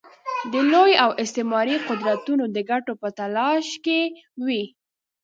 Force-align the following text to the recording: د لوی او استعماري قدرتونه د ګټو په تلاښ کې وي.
د 0.53 0.53
لوی 0.71 0.91
او 1.03 1.09
استعماري 1.23 1.75
قدرتونه 1.87 2.43
د 2.49 2.57
ګټو 2.71 2.93
په 3.01 3.07
تلاښ 3.17 3.67
کې 3.85 3.99
وي. 4.45 4.63